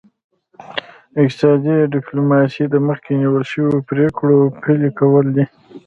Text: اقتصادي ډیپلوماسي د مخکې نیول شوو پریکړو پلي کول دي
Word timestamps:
اقتصادي 1.21 1.75
ډیپلوماسي 1.95 2.63
د 2.69 2.75
مخکې 2.87 3.11
نیول 3.21 3.43
شوو 3.51 3.85
پریکړو 3.89 4.37
پلي 4.61 4.89
کول 4.99 5.25
دي 5.35 5.45